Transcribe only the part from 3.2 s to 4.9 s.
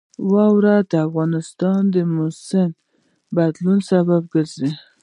بدلون سبب کېږي.